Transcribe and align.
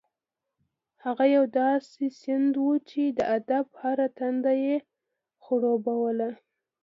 هغه 1.03 1.25
یو 1.35 1.43
داسې 1.59 2.03
سیند 2.19 2.53
و 2.57 2.67
چې 2.89 3.01
د 3.17 3.19
ادب 3.37 3.65
هره 3.81 4.07
تنده 4.17 4.53
یې 4.65 4.75
خړوبوله. 5.43 6.29